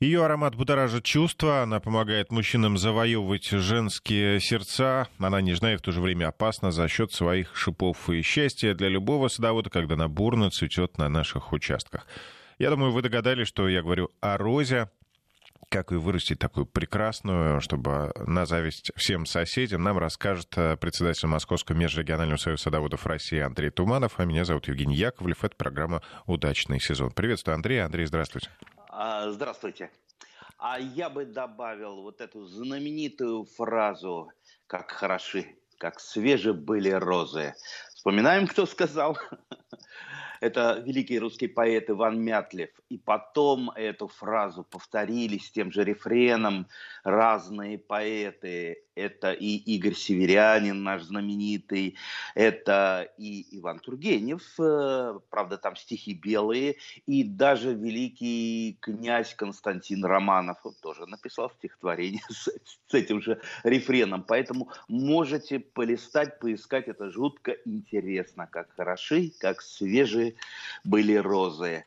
[0.00, 5.08] Ее аромат будоражит чувства, она помогает мужчинам завоевывать женские сердца.
[5.18, 8.88] Она нежна и в то же время опасна за счет своих шипов и счастья для
[8.88, 12.06] любого садовода, когда она бурно цветет на наших участках.
[12.58, 14.88] Я думаю, вы догадались, что я говорю о розе.
[15.68, 21.76] Как ее вырастить такую прекрасную, чтобы на зависть всем соседям, нам расскажет э, председатель Московского
[21.76, 24.14] межрегионального союза садоводов России Андрей Туманов.
[24.16, 25.44] А меня зовут Евгений Яковлев.
[25.44, 27.10] Это программа «Удачный сезон».
[27.10, 27.84] Приветствую, Андрей.
[27.84, 28.48] Андрей, здравствуйте.
[29.02, 29.90] А, здравствуйте.
[30.58, 34.30] А я бы добавил вот эту знаменитую фразу
[34.66, 37.54] «Как хороши, как свежи были розы».
[37.94, 39.16] Вспоминаем, кто сказал?
[40.42, 42.68] Это великий русский поэт Иван Мятлев.
[42.90, 46.66] И потом эту фразу повторили с тем же рефреном
[47.02, 51.96] разные поэты это и Игорь Северянин, наш знаменитый,
[52.34, 56.76] это и Иван Тургенев, э, правда, там стихи белые,
[57.06, 62.48] и даже великий князь Константин Романов тоже написал стихотворение с,
[62.88, 64.22] с этим же рефреном.
[64.22, 70.34] Поэтому можете полистать, поискать, это жутко интересно, как хороши, как свежие
[70.84, 71.84] были розы.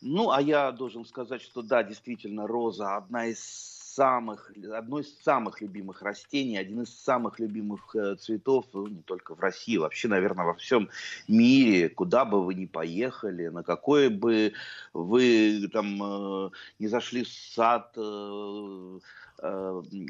[0.00, 5.62] Ну, а я должен сказать, что да, действительно, роза одна из самых, одно из самых
[5.62, 10.44] любимых растений, один из самых любимых э, цветов, ну, не только в России, вообще, наверное,
[10.44, 10.90] во всем
[11.28, 14.52] мире, куда бы вы ни поехали, на какой бы
[14.92, 18.98] вы там э, не зашли в сад, э,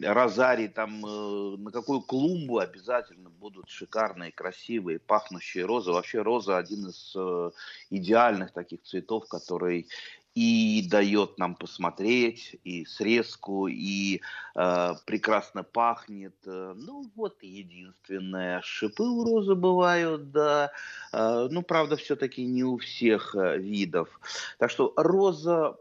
[0.03, 5.91] розарий, там на какую клумбу обязательно будут шикарные, красивые, пахнущие розы.
[5.91, 7.17] Вообще роза один из
[7.91, 9.89] идеальных таких цветов, который
[10.37, 14.21] и дает нам посмотреть, и срезку, и
[14.55, 16.35] э, прекрасно пахнет.
[16.45, 18.61] Ну, вот единственное.
[18.61, 20.73] Шипы у розы бывают, да.
[21.15, 24.09] Э, ну, правда, все-таки не у всех э, видов.
[24.59, 25.79] Так что роза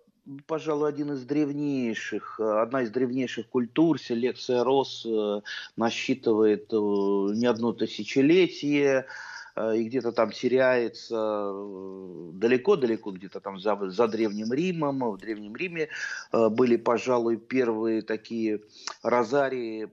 [0.47, 5.41] пожалуй, один из древнейших, одна из древнейших культур, селекция роз э,
[5.75, 13.77] насчитывает э, не одно тысячелетие, Э, и где-то там теряется э, далеко-далеко, где-то там за,
[13.89, 14.99] за Древним Римом.
[15.11, 15.87] В Древнем Риме
[16.31, 18.61] э, были, пожалуй, первые такие
[19.01, 19.89] розарии,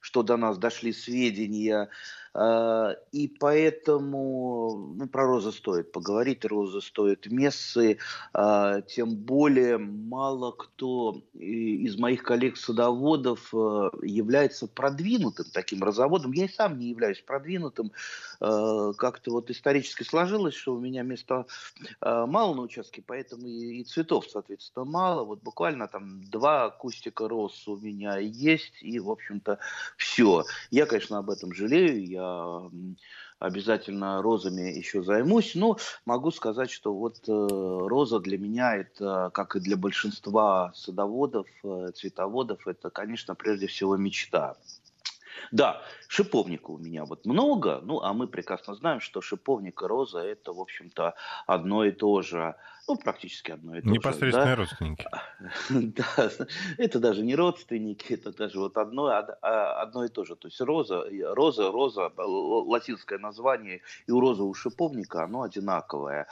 [0.00, 1.88] что до нас дошли сведения
[2.36, 7.98] и поэтому ну, про розы стоит поговорить, розы стоит мессы,
[8.32, 16.32] а, тем более мало кто из моих коллег-садоводов а, является продвинутым таким розоводом.
[16.32, 17.92] Я и сам не являюсь продвинутым.
[18.40, 21.46] Как-то вот исторически сложилось, что у меня места
[22.00, 25.24] мало на участке, поэтому и цветов, соответственно, мало.
[25.24, 29.58] Вот буквально там два кустика роз у меня есть, и, в общем-то,
[29.96, 30.44] все.
[30.70, 32.23] Я, конечно, об этом жалею, я
[33.38, 35.54] обязательно розами еще займусь.
[35.54, 41.46] Но могу сказать, что вот э, роза для меня это, как и для большинства садоводов,
[41.62, 44.56] э, цветоводов, это, конечно, прежде всего мечта.
[45.52, 50.18] Да, шиповника у меня вот много, ну, а мы прекрасно знаем, что шиповник и роза–
[50.20, 51.14] это, в общем-то,
[51.46, 52.54] одно и то же,
[52.86, 54.62] ну, практически одно и то Непосредственные же.
[54.62, 55.08] Непосредственные родственники.
[55.96, 56.30] Да,
[56.78, 60.36] это даже не родственники, это даже вот одно, а, одно и то же.
[60.36, 66.26] То есть роза, роза, роза, латинское название, и у розы, у шиповника оно одинаковое.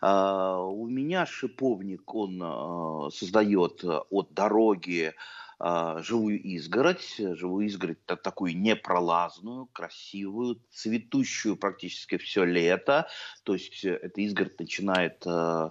[0.00, 5.14] А, у меня шиповник, он а, создает от дороги
[5.62, 13.06] живую изгородь, живую изгородь такую непролазную, красивую, цветущую практически все лето.
[13.44, 15.70] То есть э, эта изгородь начинает э,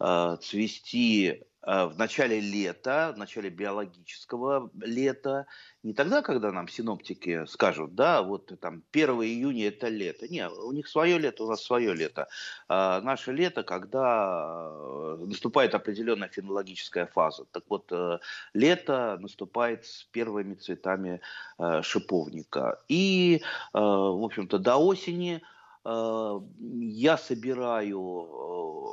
[0.00, 5.46] э, цвести Э, в начале лета, в начале биологического лета,
[5.82, 10.28] не тогда, когда нам синоптики скажут, да, вот там 1 июня это лето.
[10.28, 12.28] Не, у них свое лето, у нас свое лето.
[12.68, 17.44] А наше лето, когда э, наступает определенная фенологическая фаза.
[17.52, 18.18] Так вот, э,
[18.54, 21.20] лето наступает с первыми цветами
[21.82, 22.78] шиповника.
[22.88, 25.42] И, в общем-то, до осени
[25.84, 27.98] я собираю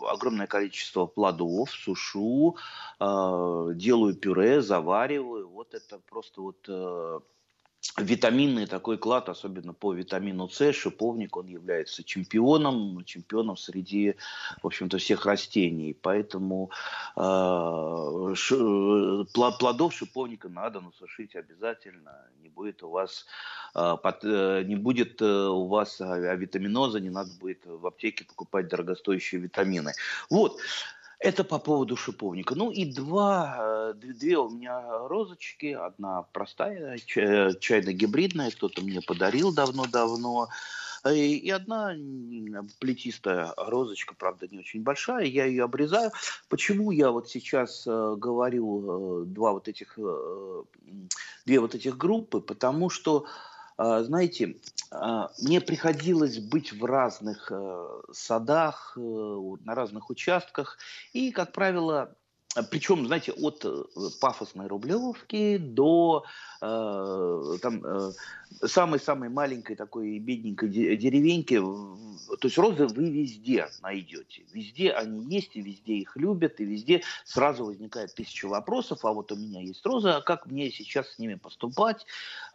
[0.08, 2.58] огромное количество плодов, сушу,
[3.00, 5.50] э, делаю пюре, завариваю.
[5.50, 7.20] Вот это просто вот э,
[7.98, 14.16] витаминный такой клад, особенно по витамину С, шиповник, он является чемпионом, чемпионом среди,
[14.62, 15.98] в общем-то, всех растений.
[16.02, 16.72] Поэтому
[17.16, 18.56] э, ш,
[19.34, 22.26] плодов шиповника надо насушить обязательно.
[22.42, 23.26] Не будет у вас,
[23.76, 28.68] э, под, э, не будет э, у вас авитаминоза, не надо будет в аптеке покупать
[28.68, 29.94] дорогостоящие витамины.
[30.30, 30.60] Вот.
[31.20, 32.56] Это по поводу шиповника.
[32.56, 35.74] Ну и два, э, две у меня розочки.
[35.74, 40.48] Одна простая, чайно-гибридная, кто-то мне подарил давно-давно.
[41.10, 41.96] И одна
[42.80, 46.12] плетистая розочка, правда, не очень большая, я ее обрезаю.
[46.50, 49.98] Почему я вот сейчас говорю два вот этих,
[51.46, 52.42] две вот этих группы?
[52.42, 53.26] Потому что
[53.80, 54.58] знаете,
[55.40, 57.52] мне приходилось быть в разных
[58.12, 60.78] садах, на разных участках,
[61.14, 62.16] и, как правило, а,
[62.72, 63.84] Причем, знаете, от э,
[64.20, 66.26] пафосной рублевки до
[66.62, 68.12] э, там э,
[68.66, 71.60] самой-самой маленькой такой бедненькой деревеньки.
[71.60, 74.46] То есть розы вы везде найдете.
[74.52, 79.06] Везде они есть, и везде их любят, и везде сразу возникает тысяча вопросов.
[79.06, 82.08] А вот у меня есть розы, а как мне сейчас с ними поступать?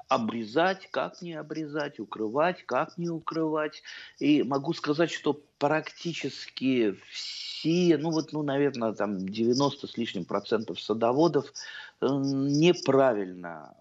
[0.08, 3.84] Обрезать, как не обрезать, укрывать, как не укрывать.
[4.18, 10.80] И могу сказать, что практически все, ну вот, ну, наверное, там 90 с лишним процентов
[10.80, 11.46] садоводов
[12.00, 13.74] э, неправильно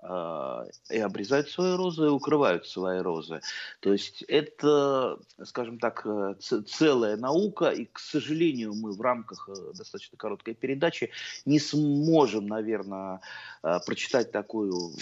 [0.90, 3.42] э, и обрезают свои розы, и укрывают свои розы.
[3.82, 9.74] То есть это, скажем так, э, целая наука, и, к сожалению, мы в рамках э,
[9.74, 11.12] достаточно короткой передачи
[11.46, 13.20] не сможем, наверное,
[13.86, 14.94] прочитать такую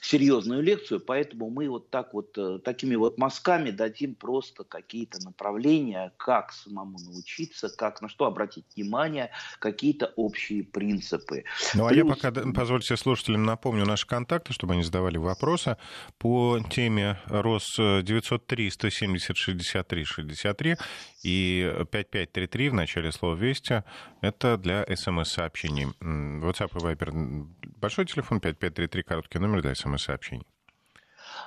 [0.00, 6.52] серьезную лекцию, поэтому мы вот так вот, такими вот мазками дадим просто какие-то направления, как
[6.52, 11.44] самому научиться, как на что обратить внимание, какие-то общие принципы.
[11.74, 12.22] Ну, а Плюс...
[12.22, 15.76] я пока, позвольте слушателям напомню наши контакты, чтобы они задавали вопросы
[16.18, 20.76] по теме РОС 903 170 63 63
[21.22, 23.82] и 5533 в начале слова «Вести»—
[24.20, 25.86] это для смс-сообщений.
[26.00, 27.46] WhatsApp и Viber—
[27.80, 30.46] большой телефон, 5533— короткий номер для смс-сообщений.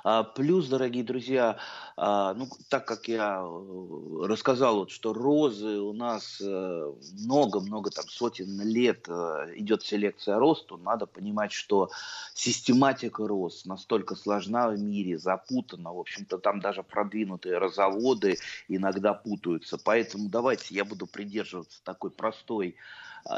[0.04, 1.56] А, плюс, дорогие друзья,
[1.96, 8.04] а, ну, так как я э, рассказал, вот, что розы у нас э, много-много, там,
[8.08, 11.90] сотен лет э, идет селекция роз, то надо понимать, что
[12.34, 18.36] систематика роз настолько сложна в мире, запутана, в общем-то, там даже продвинутые розоводы
[18.68, 19.78] иногда путаются.
[19.78, 22.76] Поэтому давайте я буду придерживаться такой простой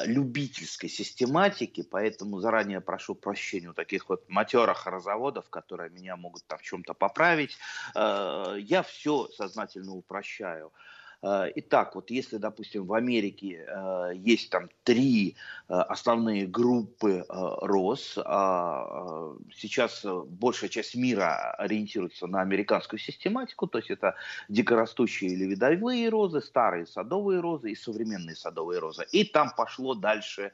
[0.04, 6.58] любительской систематики, поэтому заранее прошу прощения у таких вот матерых разоводов, которые меня могут там
[6.58, 7.56] в чем-то поправить.
[7.94, 10.72] А, я все сознательно упрощаю.
[11.22, 15.36] Э, итак, вот если, допустим, в Америке э, есть там три
[15.68, 23.90] э, основные группы роз, а сейчас большая часть мира ориентируется на американскую систематику, то есть
[23.90, 24.14] это
[24.48, 29.06] дикорастущие или видовые розы, старые садовые розы и современные садовые розы.
[29.12, 30.52] И там пошло дальше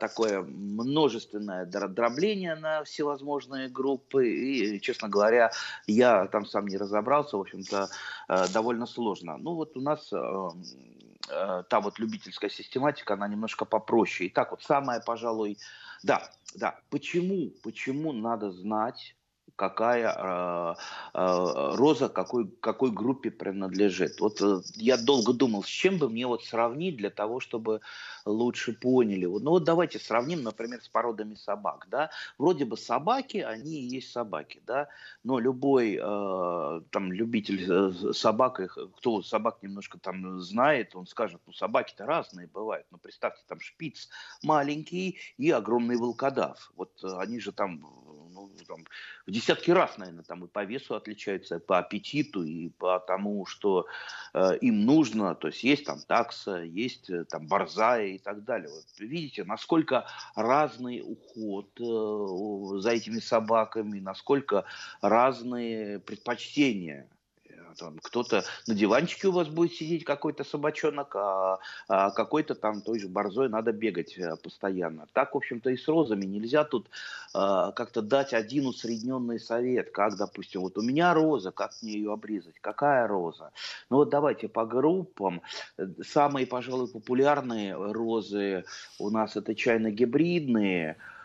[0.00, 4.28] такое множественное дробление на всевозможные группы.
[4.28, 5.50] И, честно говоря,
[5.86, 7.88] я там сам не разобрался, в общем-то,
[8.28, 9.36] э, довольно сложно.
[9.36, 14.28] Ну вот у нас э, та вот любительская систематика, она немножко попроще.
[14.30, 15.58] Итак, вот самое, пожалуй,
[16.02, 19.14] да, да, почему, почему надо знать
[19.60, 20.74] какая э,
[21.12, 24.18] э, роза какой, какой группе принадлежит.
[24.18, 27.82] Вот э, я долго думал, с чем бы мне вот сравнить для того, чтобы
[28.24, 29.26] лучше поняли.
[29.26, 31.88] Ну вот давайте сравним, например, с породами собак.
[31.90, 32.10] Да?
[32.38, 34.88] Вроде бы собаки, они и есть собаки, да?
[35.24, 38.62] но любой э, там любитель э, собак,
[38.96, 42.86] кто собак немножко там знает, он скажет, ну собаки-то разные бывают.
[42.90, 44.08] Но представьте, там шпиц
[44.42, 46.72] маленький и огромный волкодав.
[46.76, 48.09] Вот э, они же там ну,
[48.64, 48.84] там,
[49.26, 53.46] в десятки раз, наверное, там и по весу отличаются, и по аппетиту, и по тому,
[53.46, 53.86] что
[54.34, 55.34] э, им нужно.
[55.34, 58.68] То есть есть там такса, есть э, там борзая и так далее.
[58.68, 64.64] Вот видите, насколько разный уход э, за этими собаками, насколько
[65.00, 67.08] разные предпочтения
[67.78, 71.58] там кто-то на диванчике у вас будет сидеть какой-то собачонок, а,
[71.88, 75.06] а какой-то там той же борзой надо бегать э, постоянно.
[75.12, 76.88] Так, в общем-то, и с розами нельзя тут
[77.34, 82.12] а, как-то дать один усредненный совет, как, допустим, вот у меня роза, как мне ее
[82.12, 83.52] обрезать, какая роза.
[83.88, 85.42] Ну вот давайте по группам.
[86.02, 88.64] Самые, пожалуй, популярные розы
[88.98, 91.19] у нас это чайно-гибридные, а,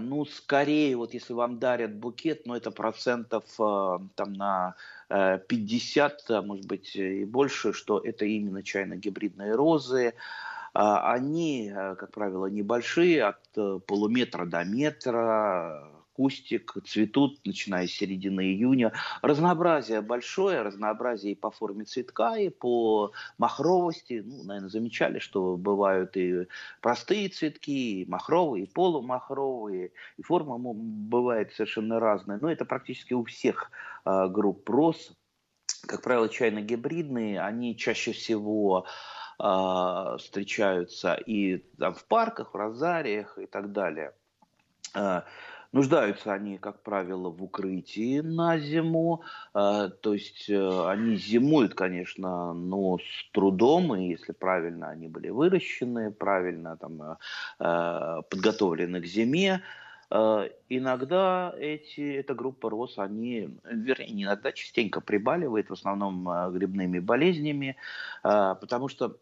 [0.00, 4.74] ну, скорее, вот если вам дарят букет, ну, это процентов там на
[5.08, 10.14] 50, э, может быть, и больше, что это именно чайно-гибридные розы.
[10.74, 17.90] А, они, э, как правило, небольшие, от э, полуметра до метра, кустик, цветут, начиная с
[17.90, 18.92] середины июня.
[19.22, 24.22] Разнообразие большое, разнообразие и по форме цветка, и по махровости.
[24.24, 26.46] Ну, наверное, замечали, что бывают и
[26.80, 32.38] простые цветки, и махровые, и полумахровые, и форма бывает совершенно разная.
[32.40, 33.70] Но это практически у всех
[34.04, 35.12] э, групп роз.
[35.86, 38.86] Как правило, чайно-гибридные, они чаще всего
[39.42, 44.12] э, встречаются и там, в парках, в розариях и так далее.
[45.72, 49.22] Нуждаются они, как правило, в укрытии на зиму.
[49.52, 56.76] То есть они зимуют, конечно, но с трудом, и если правильно они были выращены, правильно
[56.76, 57.16] там,
[57.58, 59.62] подготовлены к зиме,
[60.14, 66.50] Э, иногда эти, эта группа роз, они, вернее, не иногда, частенько прибаливает, в основном э,
[66.50, 67.76] грибными болезнями,
[68.22, 69.16] э, потому что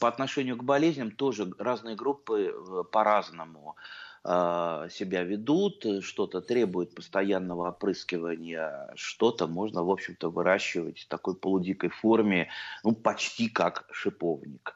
[0.00, 2.52] по отношению к болезням тоже разные группы
[2.90, 3.76] по-разному
[4.24, 12.48] себя ведут, что-то требует постоянного опрыскивания, что-то можно, в общем-то, выращивать в такой полудикой форме,
[12.84, 14.74] ну, почти как шиповник.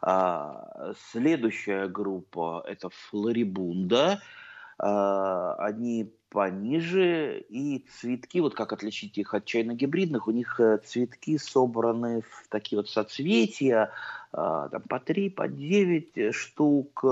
[0.00, 4.22] А, следующая группа– это флорибунда–
[4.78, 11.38] а, они пониже, и цветки, вот как отличить их от чайно-гибридных, у них э, цветки
[11.38, 13.92] собраны в такие вот соцветия,
[14.32, 17.04] а, там по 3, по 9 штук,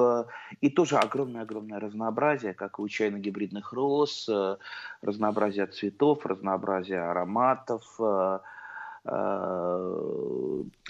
[0.60, 4.56] и тоже огромное-огромное разнообразие, как и у чайно-гибридных роз, э,
[5.00, 8.38] разнообразие цветов, разнообразие ароматов, э, Э,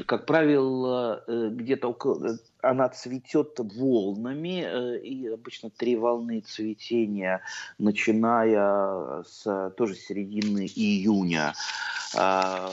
[0.06, 7.42] как правило, э, где-то около, она цветет волнами, э, и обычно три волны цветения,
[7.78, 11.54] начиная с тоже середины июня.
[12.16, 12.70] А,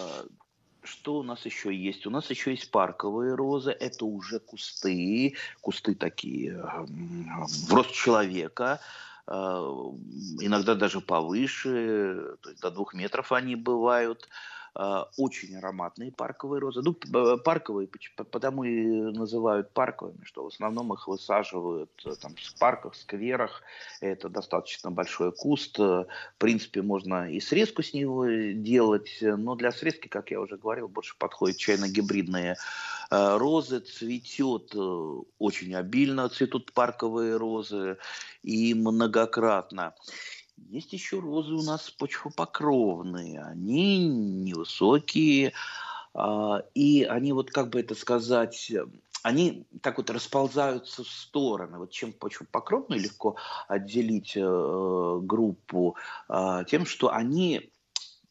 [0.84, 2.06] что у нас еще есть?
[2.06, 3.72] У нас еще есть парковые розы.
[3.72, 8.80] Это уже кусты, кусты такие в рост человека
[9.28, 14.28] иногда даже повыше, то есть до двух метров они бывают.
[14.74, 16.82] А, очень ароматные парковые розы.
[16.82, 16.94] Ну,
[17.44, 17.90] парковые,
[18.32, 23.64] потому и называют парковыми, что в основном их высаживают э, там, в парках, скверах.
[24.00, 25.78] Это достаточно большой куст.
[25.78, 30.88] В принципе, можно и срезку с него делать, но для срезки, как я уже говорил,
[30.88, 32.56] больше подходят чайно-гибридные
[33.10, 33.82] э, розы.
[33.82, 37.98] Цветет э, очень обильно, цветут парковые розы
[38.42, 39.94] и многократно.
[40.70, 43.42] Есть еще розы у нас почвопокровные.
[43.42, 45.54] Они невысокие,
[46.14, 48.72] а, и они вот, как бы это сказать,
[49.24, 51.78] они так вот расползаются в стороны.
[51.78, 53.36] Вот чем почвопокровную легко
[53.68, 55.96] отделить э, группу,
[56.30, 57.72] э, тем, что они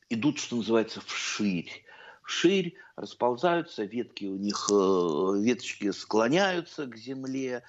[0.08, 1.84] идут, что называется, вширь.
[2.22, 7.62] Вширь расползаются, ветки у них, э, веточки склоняются к земле,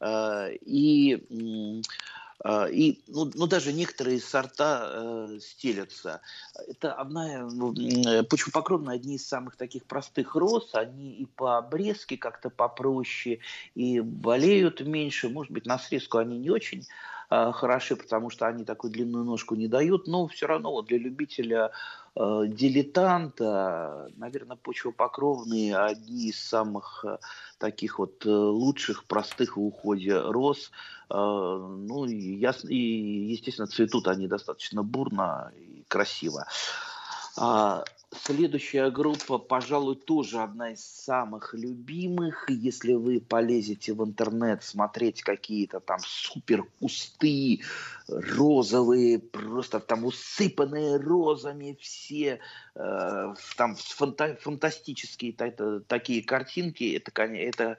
[0.00, 1.82] э, и
[2.20, 2.21] а,
[2.70, 6.20] и ну, ну, даже некоторые сорта э, стелятся.
[6.68, 10.74] Это одна, э, почвопокровные одни из самых таких простых роз.
[10.74, 13.38] Они и по обрезке как-то попроще,
[13.74, 15.28] и болеют меньше.
[15.28, 16.86] Может быть, на срезку они не очень
[17.32, 20.06] э, хороши, потому что они такую длинную ножку не дают.
[20.06, 21.70] Но все равно вот для любителя
[22.14, 27.18] э, дилетанта, наверное, почвопокровные одни из самых э,
[27.58, 30.70] таких вот э, лучших, простых в уходе роз.
[31.10, 36.46] Э, ну, и, ясно, и, естественно, цветут они достаточно бурно и красиво.
[37.36, 42.48] А, следующая группа, пожалуй, тоже одна из самых любимых.
[42.48, 47.60] Если вы полезете в интернет смотреть какие-то там супер кусты
[48.08, 52.40] розовые, просто там усыпанные розами все,
[52.74, 55.34] э, там фанта фантастические
[55.86, 57.78] такие картинки, это, это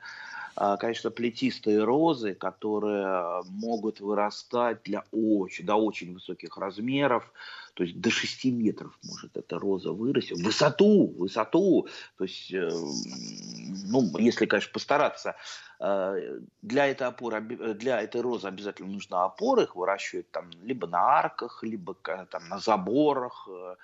[0.55, 7.31] а, конечно, плетистые розы, которые могут вырастать для очень, до очень высоких размеров,
[7.73, 10.33] то есть до 6 метров может эта роза вырасти.
[10.33, 11.87] Высоту, высоту,
[12.17, 15.35] то есть, э, ну, если, конечно, постараться,
[15.79, 20.99] э, для этой опоры, для этой розы обязательно нужна опора, их выращивают там либо на
[20.99, 23.75] арках, либо там на заборах, э, Э,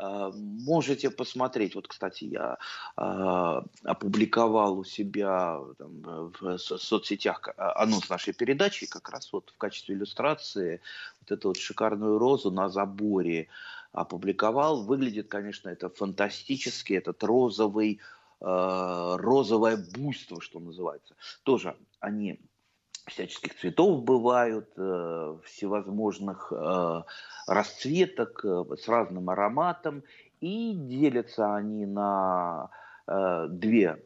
[0.00, 1.74] можете посмотреть.
[1.74, 2.58] Вот, кстати, я
[2.96, 9.94] э, опубликовал у себя там, в соцсетях анонс нашей передачи, как раз вот в качестве
[9.94, 10.80] иллюстрации
[11.20, 13.48] вот эту вот шикарную розу на заборе
[13.92, 14.82] опубликовал.
[14.82, 18.00] Выглядит, конечно, это фантастически, этот розовый,
[18.40, 21.14] розовое буйство, что называется.
[21.44, 22.40] Тоже они
[23.06, 27.02] всяческих цветов бывают, э, всевозможных э,
[27.46, 30.02] расцветок э, с разным ароматом.
[30.40, 32.70] И делятся они на
[33.06, 34.02] две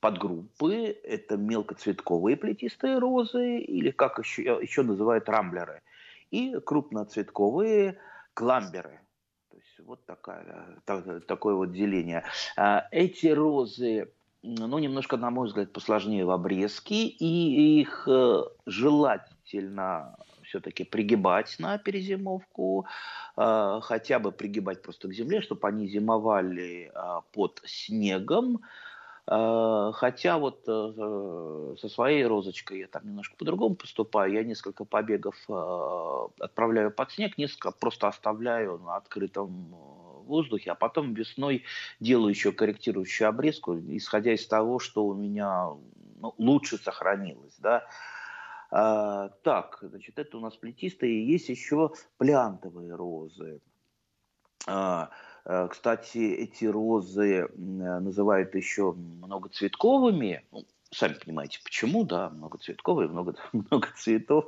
[0.00, 0.98] подгруппы.
[1.04, 5.82] Это мелкоцветковые плетистые розы, или как еще, еще называют рамблеры.
[6.30, 7.98] И крупноцветковые
[8.34, 9.00] кламберы.
[9.50, 12.24] То есть вот такая, так, такое вот деление.
[12.56, 14.10] А, эти розы
[14.42, 21.78] ну, немножко, на мой взгляд, посложнее в обрезке, и их э, желательно все-таки пригибать на
[21.78, 22.86] перезимовку,
[23.36, 28.60] э, хотя бы пригибать просто к земле, чтобы они зимовали э, под снегом,
[29.30, 34.32] хотя вот со своей розочкой я там немножко по-другому поступаю.
[34.32, 35.36] Я несколько побегов
[36.40, 39.76] отправляю под снег, несколько просто оставляю на открытом
[40.28, 41.64] воздухе, а потом весной
[42.00, 45.70] делаю еще корректирующую обрезку, исходя из того, что у меня
[46.20, 47.56] ну, лучше сохранилось.
[47.58, 47.86] Да?
[48.70, 51.26] А, так, значит, это у нас плетистые.
[51.26, 53.60] Есть еще плянтовые розы.
[54.66, 55.10] А,
[55.44, 60.44] а, кстати, эти розы называют еще многоцветковыми.
[60.52, 64.46] Ну, сами понимаете, почему, да, многоцветковые, много, много цветов.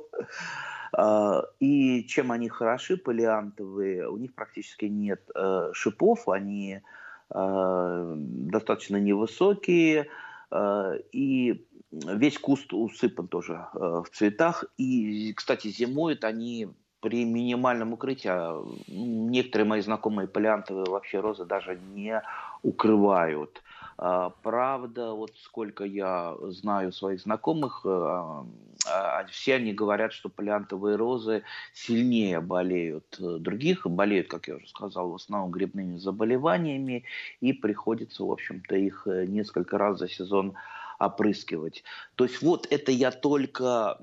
[0.93, 6.81] А, и чем они хороши, полиантовые, у них практически нет э, шипов, они
[7.29, 10.07] э, достаточно невысокие,
[10.51, 14.65] э, и весь куст усыпан тоже в цветах.
[14.77, 16.69] И, кстати, зимуют они
[17.01, 18.29] при минимальном укрытии.
[18.29, 22.21] А, некоторые мои знакомые полиантовые вообще розы даже не
[22.63, 23.61] укрывают.
[23.97, 30.95] А, правда, вот сколько я знаю своих знакомых, э, а, все они говорят, что полиантовые
[30.95, 31.43] розы
[31.73, 37.03] сильнее болеют других, болеют, как я уже сказал, в основном грибными заболеваниями,
[37.41, 40.53] и приходится, в общем-то, их э, несколько раз за сезон
[41.01, 41.83] опрыскивать.
[42.15, 43.99] То есть вот это я только,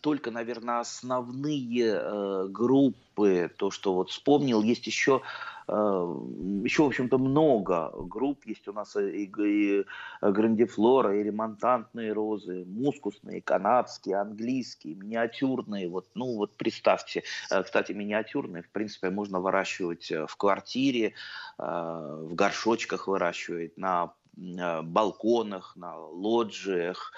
[0.00, 4.62] только наверное, основные э, группы, то, что вот вспомнил.
[4.62, 5.22] Есть еще
[5.66, 8.46] э, еще, в общем-то, много групп.
[8.46, 9.84] Есть у нас и, и
[10.22, 15.88] грандифлора, и ремонтантные розы, мускусные, канадские, английские, миниатюрные.
[15.88, 21.14] Вот, ну, вот представьте, э, кстати, миниатюрные, в принципе, можно выращивать э, в квартире,
[21.58, 27.12] в горшочках выращивать, на балконах, на лоджиях,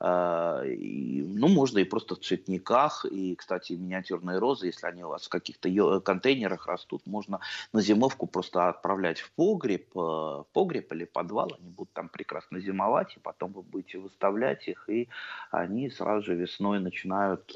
[0.00, 3.04] э, ну, можно и просто в цветниках.
[3.04, 7.40] И, кстати, миниатюрные розы, если они у вас в каких-то контейнерах растут, можно
[7.72, 11.52] на зимовку просто отправлять в погреб, э, в погреб или подвал.
[11.58, 15.08] Они будут там прекрасно зимовать, и потом вы будете выставлять их, и
[15.50, 17.54] они сразу же весной начинают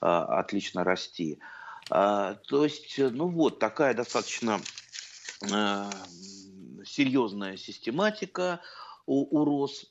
[0.00, 1.38] отлично расти.
[1.88, 4.60] То есть, ну вот, такая достаточно
[6.88, 8.60] серьезная систематика
[9.06, 9.88] у, у РОС.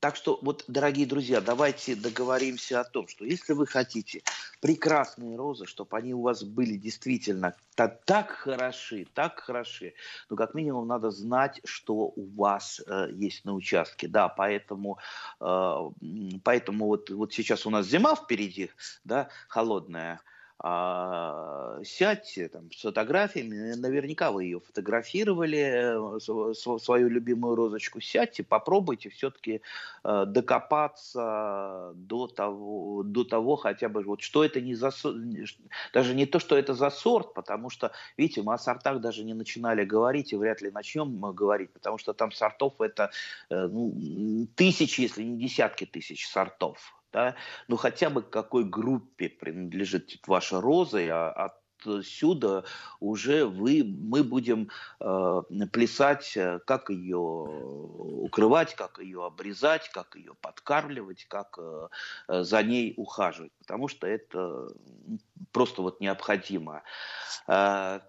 [0.00, 4.22] Так что, вот, дорогие друзья, давайте договоримся о том, что если вы хотите
[4.62, 9.92] прекрасные розы, чтобы они у вас были действительно так, так хороши, так хороши,
[10.30, 14.08] ну, как минимум, надо знать, что у вас э, есть на участке.
[14.08, 14.98] Да, поэтому,
[15.38, 15.76] э,
[16.44, 18.70] поэтому вот, вот сейчас у нас зима впереди,
[19.04, 20.22] да, холодная,
[20.62, 29.08] а, сядьте там, с фотографиями, наверняка вы ее фотографировали, э, свою любимую розочку, сядьте, попробуйте
[29.08, 29.62] все-таки
[30.04, 34.90] э, докопаться до того, до того хотя бы, вот что это не за,
[35.94, 39.32] даже не то, что это за сорт, потому что, видите, мы о сортах даже не
[39.32, 43.10] начинали говорить и вряд ли начнем говорить, потому что там сортов это
[43.48, 47.34] э, ну, тысячи, если не десятки тысяч сортов да,
[47.68, 52.64] ну хотя бы к какой группе принадлежит ваша роза, а отсюда
[53.00, 54.70] уже вы, мы будем
[55.00, 55.42] э,
[55.72, 61.88] плясать, э, как ее укрывать, как ее обрезать, как ее подкармливать, как э,
[62.28, 64.68] за ней ухаживать, потому что это
[65.52, 66.82] просто вот необходимо.
[67.48, 68.00] Э,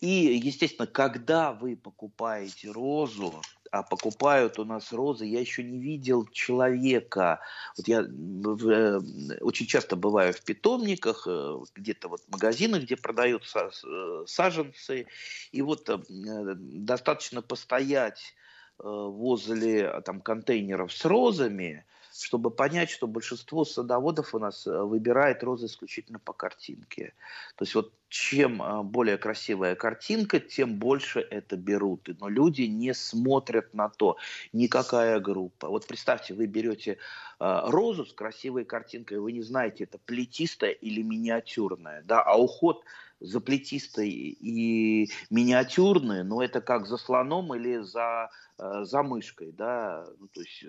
[0.00, 3.40] и, естественно, когда вы покупаете розу,
[3.74, 5.26] а покупают у нас розы.
[5.26, 7.40] Я еще не видел человека.
[7.76, 9.00] Вот я э,
[9.40, 15.06] очень часто бываю в питомниках, э, где-то вот в магазинах, где продаются э, саженцы.
[15.50, 18.34] И вот достаточно постоять
[18.78, 21.84] возле там, контейнеров с розами,
[22.14, 27.12] чтобы понять, что большинство садоводов у нас э, выбирает розы исключительно по картинке.
[27.56, 32.08] То есть вот чем э, более красивая картинка, тем больше это берут.
[32.20, 34.16] Но люди не смотрят на то,
[34.52, 35.68] никакая группа.
[35.68, 41.02] Вот представьте, вы берете э, розу с красивой картинкой, вы не знаете, это плетистая или
[41.02, 42.84] миниатюрная, да, а уход
[43.18, 50.28] за плетистой и миниатюрной, но это как за слоном или за, за мышкой, да, ну,
[50.28, 50.64] то есть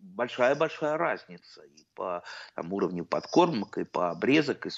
[0.00, 2.22] большая-большая разница и по
[2.54, 4.70] там, уровню подкормок, и по обрезок, и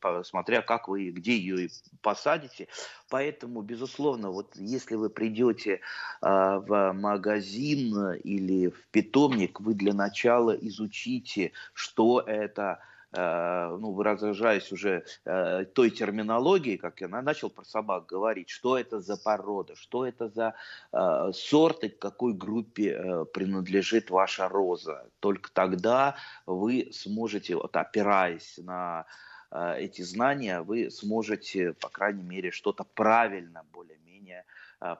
[0.00, 1.68] по, смотря как вы, где ее
[2.02, 2.68] посадите.
[3.08, 5.80] Поэтому, безусловно, вот если вы придете э,
[6.20, 12.80] в магазин или в питомник, вы для начала изучите, что это
[13.12, 19.16] ну, выражаясь уже э, той терминологией, как я начал про собак говорить, что это за
[19.16, 20.54] порода, что это за
[20.92, 25.06] э, сорт и к какой группе принадлежит ваша роза.
[25.18, 26.14] Только тогда
[26.46, 29.06] вы сможете, вот, опираясь на
[29.50, 34.44] эти знания, вы сможете, по крайней мере, что-то правильно более-менее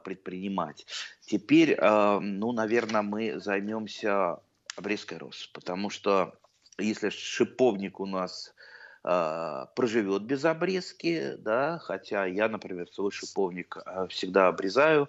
[0.03, 0.87] предпринимать.
[1.21, 4.41] Теперь, ну, наверное, мы займемся
[4.77, 6.40] обрезкой роз, потому что
[6.81, 8.55] если шиповник у нас
[9.03, 13.79] проживет без обрезки, да, хотя я, например, свой шиповник
[14.11, 15.09] всегда обрезаю,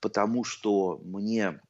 [0.00, 1.60] потому что мне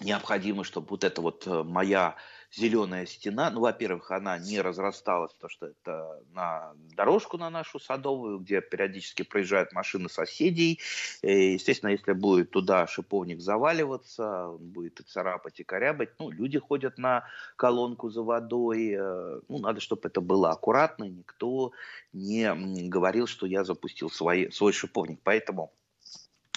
[0.00, 2.16] необходимо, чтобы вот эта вот моя
[2.50, 3.50] зеленая стена.
[3.50, 9.22] Ну, во-первых, она не разрасталась, потому что это на дорожку на нашу садовую, где периодически
[9.22, 10.80] проезжают машины соседей.
[11.22, 16.10] И, естественно, если будет туда шиповник заваливаться, он будет и царапать, и корябать.
[16.18, 17.24] Ну, люди ходят на
[17.56, 18.96] колонку за водой.
[18.98, 21.04] Э, ну, надо, чтобы это было аккуратно.
[21.04, 21.72] Никто
[22.12, 25.20] не говорил, что я запустил свой, свой шиповник.
[25.22, 25.72] Поэтому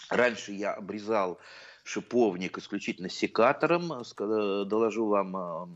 [0.10, 1.40] раньше я обрезал
[1.92, 3.92] шиповник исключительно секатором.
[3.94, 5.68] Э, доложу вам э,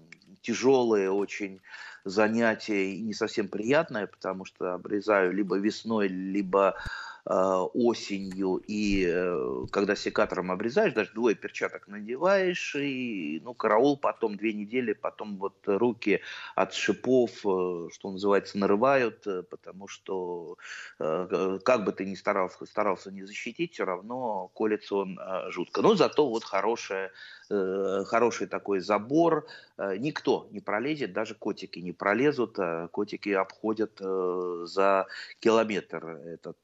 [0.41, 1.59] тяжелое очень
[2.05, 9.65] занятие и не совсем приятное, потому что обрезаю либо весной, либо Э, осенью, и э,
[9.71, 15.55] когда секатором обрезаешь, даже двое перчаток надеваешь, и, ну, караул потом две недели, потом вот
[15.65, 16.21] руки
[16.55, 20.57] от шипов, э, что называется, нарывают, потому что
[20.97, 25.81] как бы ты ни старался, старался не защитить, все равно колется он жутко.
[25.81, 27.11] Но зато вот хорошая
[27.49, 32.57] хороший такой забор, никто не пролезет, даже котики не пролезут,
[32.91, 35.07] котики обходят за
[35.39, 36.57] километр этот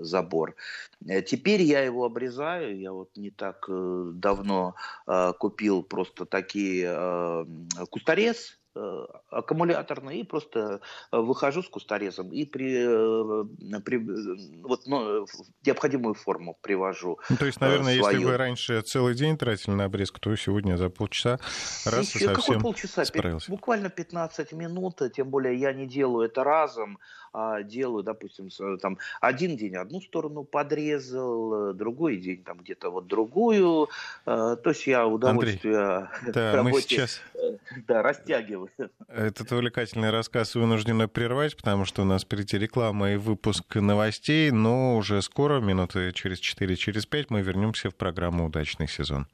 [0.00, 0.54] забор.
[1.06, 4.74] Э, теперь я его обрезаю, я вот не так э, давно
[5.06, 7.46] э, купил просто такие
[7.90, 8.65] кусторез, Э,
[9.30, 10.80] аккумуляторный и просто
[11.12, 13.98] э, выхожу с кусторезом и при, э, при
[14.62, 15.26] вот, ну,
[15.64, 17.18] необходимую форму привожу.
[17.30, 18.18] Ну, то есть, наверное, свою.
[18.18, 21.38] если вы раньше целый день тратили на обрезку, то сегодня за полчаса
[21.84, 23.04] раз Еще и совсем полчаса?
[23.04, 23.50] справился.
[23.50, 26.98] Буквально 15 минут, тем более я не делаю это разом,
[27.32, 33.88] а делаю, допустим, там один день одну сторону подрезал, другой день там где-то вот другую.
[34.24, 37.20] То есть я удовольствие Андрей, да, мы сейчас...
[37.86, 38.65] да, растягиваю
[39.08, 44.96] этот увлекательный рассказ вынуждены прервать, потому что у нас впереди реклама и выпуск новостей, но
[44.96, 49.26] уже скоро, минуты через 4, через 5, мы вернемся в программу «Удачный сезон».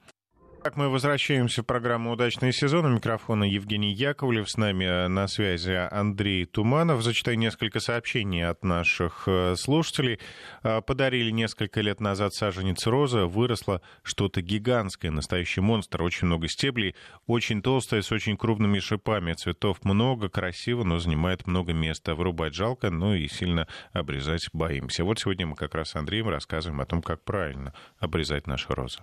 [0.63, 2.85] Так, мы возвращаемся в программу «Удачный сезон».
[2.85, 4.49] У микрофона Евгений Яковлев.
[4.49, 7.03] С нами э, на связи Андрей Туманов.
[7.03, 10.21] Зачитаю несколько сообщений от наших э, слушателей.
[10.63, 13.27] Э, подарили несколько лет назад саженец роза.
[13.27, 16.01] Выросло что-то гигантское, настоящий монстр.
[16.01, 16.95] Очень много стеблей,
[17.27, 19.33] очень толстая, с очень крупными шипами.
[19.33, 22.15] Цветов много, красиво, но занимает много места.
[22.15, 25.03] Вырубать жалко, но и сильно обрезать боимся.
[25.03, 29.01] Вот сегодня мы как раз с Андреем рассказываем о том, как правильно обрезать наши розы.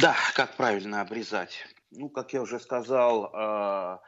[0.00, 1.66] Да, как правильно обрезать?
[1.90, 4.00] Ну, как я уже сказал, а,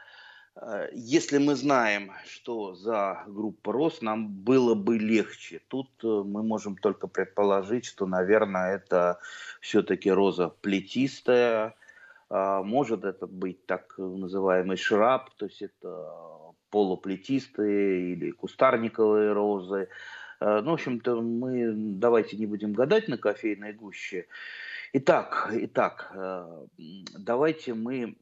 [0.55, 5.61] а, если мы знаем, что за группа роз, нам было бы легче.
[5.67, 9.19] Тут э, мы можем только предположить, что, наверное, это
[9.59, 11.75] все-таки роза плетистая.
[12.29, 16.09] А, может это быть так называемый шраб, то есть это
[16.69, 19.89] полуплетистые или кустарниковые розы.
[20.39, 24.25] Ну, в общем-то, мы давайте не будем гадать на кофейной гуще.
[24.95, 26.67] Итак, итак, э,
[27.17, 28.15] давайте мы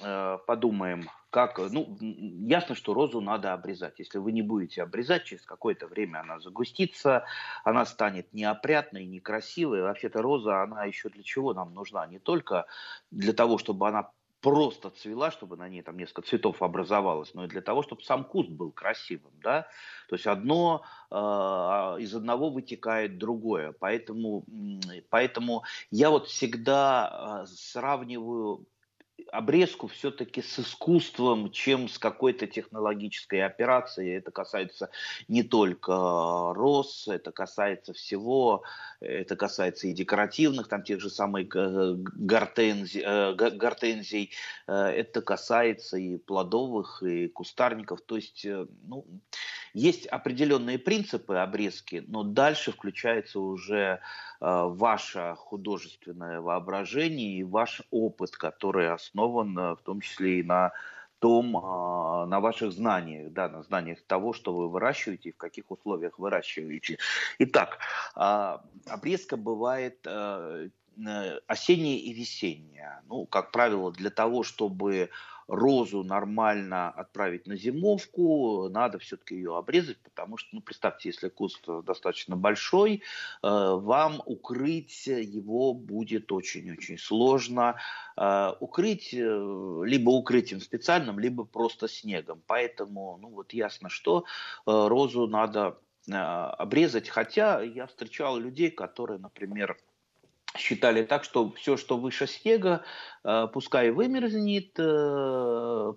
[0.00, 3.98] э, подумаем, как, ну, ясно, что розу надо обрезать.
[3.98, 7.26] Если вы не будете обрезать, через какое-то время она загустится,
[7.62, 9.82] она станет неопрятной, некрасивой.
[9.82, 12.06] Вообще-то роза, она еще для чего нам нужна?
[12.06, 12.64] Не только
[13.10, 17.48] для того, чтобы она просто цвела, чтобы на ней там несколько цветов образовалось, но и
[17.48, 19.68] для того, чтобы сам куст был красивым, да.
[20.08, 24.44] То есть одно э, из одного вытекает другое, поэтому,
[25.08, 28.66] поэтому я вот всегда э, сравниваю
[29.30, 34.16] обрезку все-таки с искусством, чем с какой-то технологической операцией.
[34.16, 34.90] Это касается
[35.28, 35.92] не только
[36.54, 38.64] роз, это касается всего,
[39.00, 44.30] это касается и декоративных, там тех же самых гортензий, э, гортензий
[44.66, 48.00] э, это касается и плодовых, и кустарников.
[48.02, 49.06] То есть, э, ну,
[49.74, 54.00] есть определенные принципы обрезки, но дальше включается уже
[54.44, 60.72] Э, ваше художественное воображение и ваш опыт, который основан э, в том числе и на
[61.20, 65.70] том, э, на ваших знаниях, да, на знаниях того, что вы выращиваете и в каких
[65.70, 66.98] условиях выращиваете.
[67.38, 67.78] Итак,
[68.14, 70.04] обрезка бывает
[71.46, 73.02] осенняя и весенняя.
[73.08, 75.10] Ну, как правило, для того, чтобы
[75.52, 81.66] розу нормально отправить на зимовку, надо все-таки ее обрезать, потому что, ну, представьте, если куст
[81.84, 83.00] достаточно большой, э,
[83.42, 87.76] вам укрыть его будет очень-очень сложно.
[88.16, 92.42] Э, укрыть э, либо укрытием специальным, либо просто снегом.
[92.46, 94.24] Поэтому, ну, вот ясно, что
[94.64, 95.78] розу надо
[96.10, 97.08] обрезать.
[97.08, 99.76] Хотя я встречал людей, которые, например,
[100.56, 102.84] считали так, что все, что выше снега,
[103.52, 104.74] пускай вымерзнет,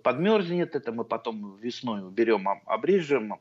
[0.02, 3.40] подмерзнет, это мы потом весной берем, обрежем,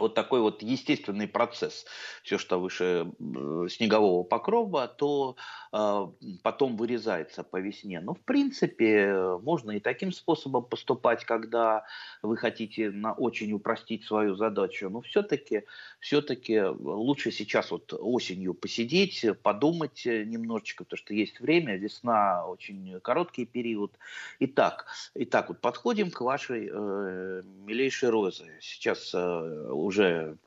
[0.00, 1.86] вот такой вот естественный процесс.
[2.22, 3.10] Все, что выше
[3.68, 5.36] снегового покрова, то
[5.72, 6.06] э,
[6.42, 8.00] потом вырезается по весне.
[8.00, 11.84] Но, в принципе, можно и таким способом поступать, когда
[12.22, 14.90] вы хотите на очень упростить свою задачу.
[14.90, 15.64] Но все-таки
[16.00, 23.44] все-таки лучше сейчас вот осенью посидеть, подумать немножечко, потому что есть время, весна очень короткий
[23.44, 23.92] период.
[24.38, 28.58] Итак, итак вот подходим к вашей э, милейшей розе.
[28.60, 29.18] Сейчас э,
[29.89, 30.37] уже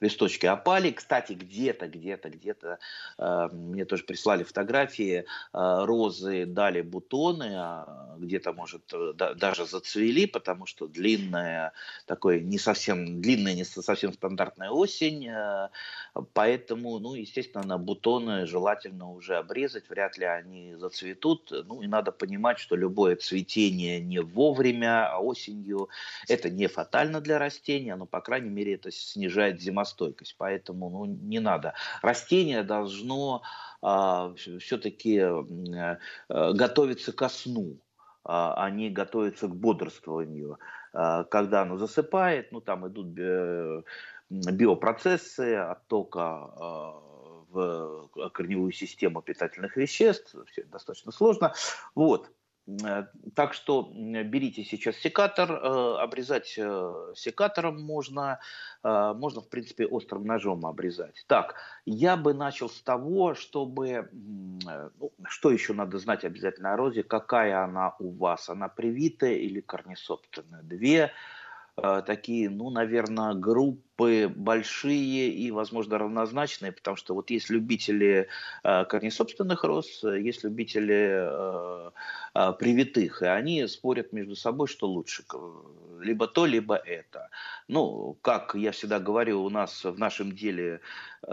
[0.00, 0.90] листочки опали.
[0.90, 2.78] Кстати, где-то, где-то, где-то
[3.18, 8.82] э, мне тоже прислали фотографии, э, розы дали бутоны, а где-то, может,
[9.14, 11.72] да, даже зацвели, потому что длинная,
[12.06, 15.68] такой не совсем, длинная, не совсем стандартная осень, э,
[16.32, 22.12] поэтому, ну, естественно, на бутоны желательно уже обрезать, вряд ли они зацветут, ну, и надо
[22.12, 25.88] понимать, что любое цветение не вовремя, а осенью,
[26.28, 30.36] это не фатально для растения, но, по крайней мере, это снижает повышает зимостойкость.
[30.38, 31.74] Поэтому ну, не надо.
[32.02, 33.42] Растение должно
[33.82, 37.76] а, все-таки а, готовиться ко сну
[38.24, 40.58] а, а не готовиться к бодрствованию.
[40.92, 43.08] А, когда оно засыпает, ну там идут
[44.30, 46.50] биопроцессы оттока
[47.50, 51.54] в корневую систему питательных веществ, все достаточно сложно.
[51.94, 52.30] Вот.
[52.68, 58.40] Э, так что берите сейчас секатор, э, обрезать э, секатором можно,
[58.82, 61.24] можно, в принципе, острым ножом обрезать.
[61.26, 67.02] Так, я бы начал с того, чтобы, ну, что еще надо знать обязательно о розе,
[67.02, 70.62] какая она у вас, она привитая или корнесобственная.
[70.62, 71.12] Две
[71.74, 78.28] такие, ну, наверное, группы большие и, возможно, равнозначные, потому что вот есть любители
[78.62, 81.90] э, корнесобственных роз, есть любители э,
[82.34, 85.24] э, привитых, и они спорят между собой, что лучше,
[86.00, 87.28] либо то, либо это.
[87.66, 90.80] Ну, как я всегда говорю, у нас в нашем деле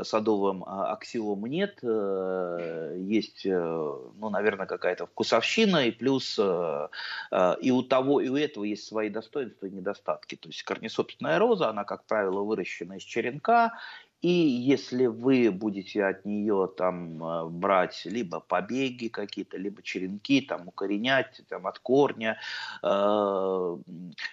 [0.01, 8.36] садовым аксиом нет, есть, ну, наверное, какая-то вкусовщина, и плюс и у того, и у
[8.36, 10.36] этого есть свои достоинства и недостатки.
[10.36, 13.73] То есть корнесобственная роза, она, как правило, выращена из черенка,
[14.21, 20.67] и если вы будете от нее там э, брать либо побеги какие-то, либо черенки, там
[20.67, 22.39] укоренять там, от корня,
[22.81, 23.77] э,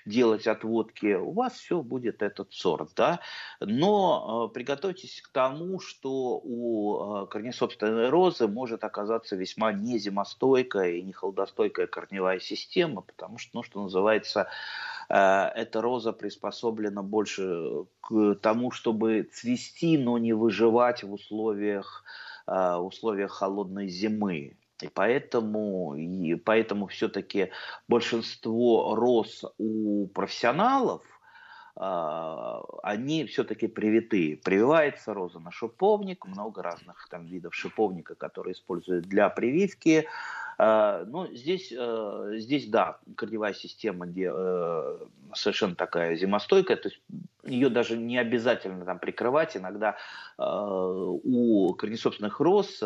[0.07, 3.21] делать отводки, у вас все будет этот сорт, да.
[3.61, 11.03] Но э, приготовьтесь к тому, что у э, корнесобственной розы может оказаться весьма незимостойкая и
[11.03, 14.49] не холодостойкая корневая система, потому что, ну, что называется,
[15.02, 22.05] Э, эта роза приспособлена больше к тому, чтобы цвести, но не выживать в условиях,
[22.47, 24.57] э, условиях холодной зимы.
[24.83, 27.51] И поэтому, и поэтому все-таки
[27.89, 31.03] большинство роз у профессионалов,
[31.77, 34.37] э, они все-таки привитые.
[34.37, 40.09] Прививается роза на шиповник, много разных там видов шиповника, которые используют для прививки.
[40.63, 44.99] Э, Но ну, здесь, э, здесь, да, корневая система э,
[45.35, 47.01] совершенно такая зимостойкая, то есть
[47.45, 49.57] ее даже не обязательно там прикрывать.
[49.57, 49.97] Иногда
[50.39, 52.81] у корнесобственных роз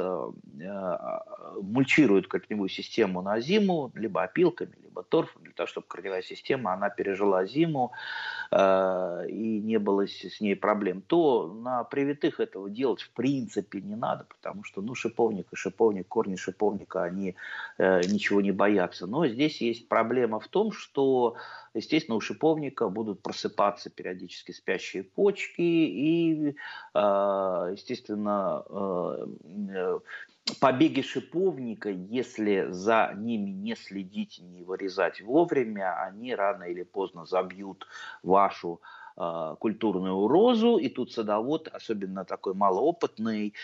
[1.61, 6.89] мульчируют корневую систему на зиму, либо опилками, либо торфом, для того, чтобы корневая система, она
[6.89, 7.93] пережила зиму
[8.51, 11.03] и не было с ней проблем.
[11.03, 16.09] То на привитых этого делать в принципе не надо, потому что ну, шиповник и шиповник,
[16.09, 17.37] корни шиповника, они
[17.79, 19.07] ничего не бояться.
[19.07, 21.37] Но здесь есть проблема в том, что,
[21.75, 26.57] естественно, у шиповника будут просыпаться периодически спящие почки и,
[26.95, 26.99] э,
[27.73, 29.99] естественно, э,
[30.61, 37.87] побеги шиповника, если за ними не следить, не вырезать вовремя, они рано или поздно забьют
[38.23, 38.81] вашу
[39.59, 43.55] культурную розу, и тут садовод, особенно такой малоопытный,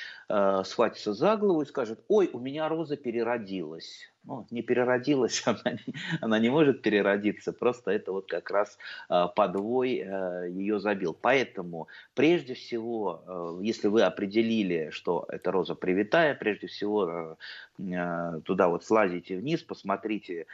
[0.64, 5.76] схватится за голову и скажет, ой, у меня роза переродилась ну, не переродилась, она
[6.20, 8.78] она не может переродиться, просто это вот как раз
[9.10, 11.16] э, подвой э, ее забил.
[11.20, 17.36] Поэтому прежде всего, э, если вы определили, что эта роза привитая, прежде всего
[17.78, 20.46] э, туда вот слазите вниз, посмотрите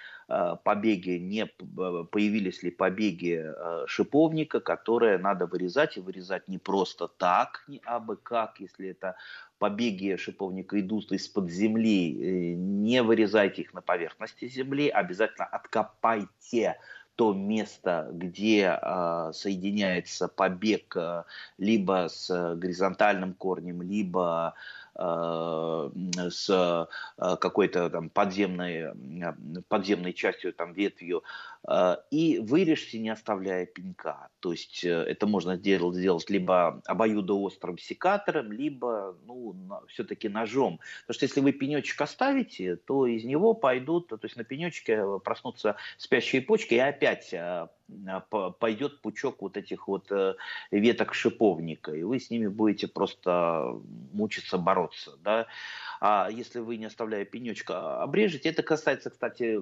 [0.63, 3.47] побеги, не появились ли побеги
[3.87, 9.17] шиповника, которые надо вырезать и вырезать не просто так, не абы как, если это
[9.59, 16.77] побеги шиповника идут из-под земли, э, не вырезайте их на поверхности земли, обязательно откопайте
[17.17, 21.25] то место, где э, соединяется побег э,
[21.59, 24.55] либо с горизонтальным корнем, либо
[25.01, 25.91] Э,
[26.29, 28.93] с э, какой-то там подземной,
[29.69, 31.23] подземной частью, там ветвью,
[32.11, 34.29] и вырежьте, не оставляя пенька.
[34.41, 39.55] То есть это можно сделать, сделать либо обоюдоострым секатором, либо ну,
[39.89, 40.81] все-таки ножом.
[41.03, 45.77] Потому что если вы пенечек оставите, то из него пойдут, то есть на пенечке проснутся
[45.97, 47.35] спящие почки, и опять
[48.59, 50.13] пойдет пучок вот этих вот
[50.71, 53.81] веток шиповника, и вы с ними будете просто
[54.13, 55.47] мучиться, бороться, да,
[56.01, 59.59] а если вы, не оставляя пенечка, обрежете, это касается, кстати,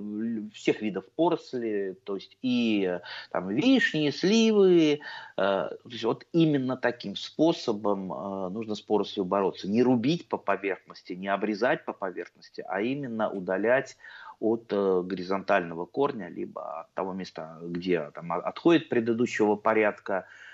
[0.52, 2.98] всех видов поросли, то есть и
[3.30, 4.98] там вишни, сливы, э,
[5.36, 9.68] то есть вот именно таким способом э, нужно с порослью бороться.
[9.68, 13.96] Не рубить по поверхности, не обрезать по поверхности, а именно удалять
[14.40, 20.45] от э, горизонтального корня, либо от того места, где там отходит предыдущего порядка, а,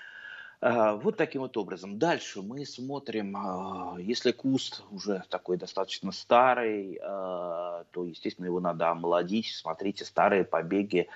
[0.63, 1.99] вот таким вот образом.
[1.99, 8.89] Дальше мы смотрим, а, если куст уже такой достаточно старый, а, то, естественно, его надо
[8.89, 9.47] омолодить.
[9.47, 11.09] Смотрите, старые побеги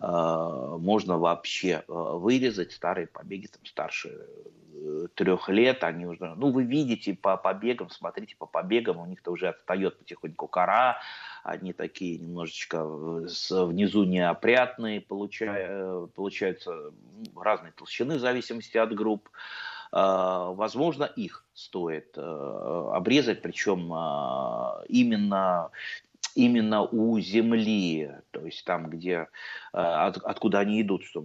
[0.00, 2.72] можно вообще вырезать.
[2.72, 4.26] Старые побеги там старше
[4.72, 9.30] э, трех лет, они уже, ну, вы видите по побегам, смотрите по побегам, у них-то
[9.30, 10.98] уже отстает потихоньку кора,
[11.44, 16.92] они такие немножечко внизу неопрятные, получая, э, получаются
[17.36, 19.28] разной толщины в зависимости от групп.
[19.92, 23.92] Возможно, их стоит э, обрезать, причем
[24.88, 25.70] именно
[26.34, 29.28] именно у земли, то есть там, где,
[29.72, 31.04] э, от, откуда они идут.
[31.04, 31.24] Что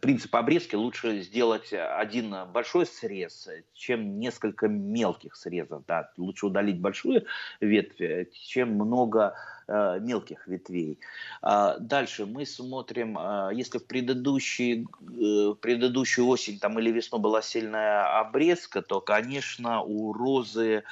[0.00, 5.82] принцип обрезки лучше сделать один большой срез, чем несколько мелких срезов.
[5.86, 6.10] Да.
[6.16, 7.24] Лучше удалить большую
[7.60, 9.34] ветвь, чем много
[9.68, 10.98] э, мелких ветвей.
[11.40, 17.42] А дальше мы смотрим, э, если в предыдущий, э, предыдущую осень там, или весну была
[17.42, 20.84] сильная обрезка, то, конечно, у розы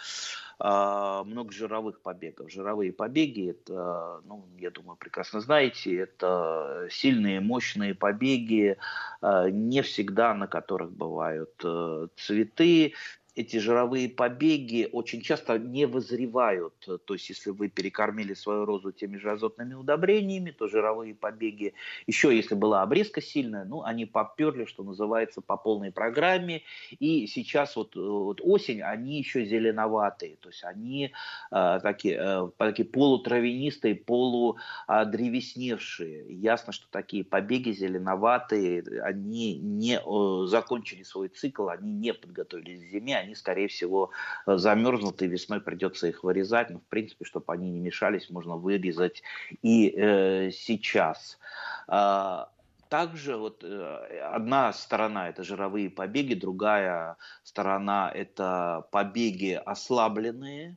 [0.62, 2.51] много жировых побегов.
[2.51, 8.77] Жировые побеги, это, ну, я думаю, прекрасно знаете, это сильные, мощные побеги,
[9.23, 12.94] а, не всегда на которых бывают э, цветы,
[13.37, 16.75] эти жировые побеги очень часто не вызревают.
[17.05, 21.75] То есть, если вы перекормили свою розу теми же азотными удобрениями, то жировые побеги,
[22.07, 26.62] еще если была обрезка сильная, ну, они поперли, что называется, по полной программе.
[26.99, 30.37] И сейчас вот, вот осень, они еще зеленоватые.
[30.40, 31.12] То есть, они
[31.53, 36.35] э, такие, э, такие полутравянистые, полудревесневшие.
[36.35, 42.90] Ясно, что такие побеги зеленоватые, они не э, закончили свой цикл, они не подготовились к
[42.90, 44.11] зиме, они, скорее всего,
[44.46, 46.70] э, замерзнут, и весной придется их вырезать.
[46.70, 49.22] Но, в принципе, чтобы они не мешались, можно вырезать
[49.62, 51.38] и э, сейчас.
[51.87, 52.50] А,
[52.90, 60.76] также вот э, одна сторона это жировые побеги, другая сторона это побеги ослабленные,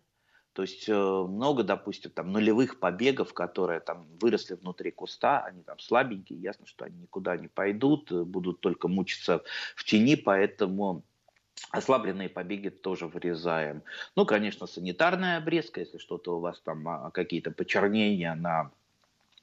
[0.53, 5.79] то есть э, много, допустим, там нулевых побегов, которые там выросли внутри куста, они там
[5.79, 9.41] слабенькие, ясно, что они никуда не пойдут, будут только мучиться
[9.75, 11.03] в тени, поэтому
[11.71, 13.83] Ослабленные побеги тоже вырезаем.
[14.15, 18.71] Ну, конечно, санитарная обрезка, если что-то у вас там, а, какие-то почернения на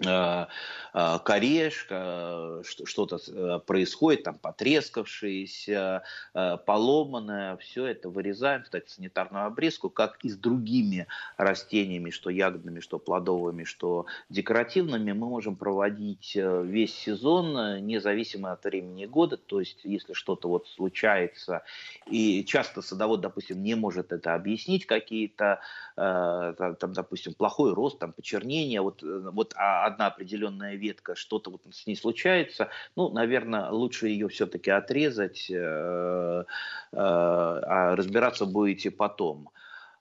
[0.07, 0.47] Э,
[0.95, 10.25] э, корешка, что-то э, происходит, там потрескавшееся, поломанное, все это вырезаем, кстати, санитарную обрезку, как
[10.25, 17.85] и с другими растениями, что ягодными, что плодовыми, что декоративными, мы можем проводить весь сезон,
[17.85, 21.63] независимо от времени года, то есть если что-то вот случается,
[22.07, 25.61] и часто садовод, допустим, не может это объяснить, какие-то,
[25.95, 31.87] там, допустим, плохой рост, там, почернение, вот, вот а одна определенная ветка, что-то вот с
[31.87, 36.45] ней случается, ну, наверное, лучше ее все-таки отрезать, э, э,
[36.93, 39.51] а разбираться будете потом.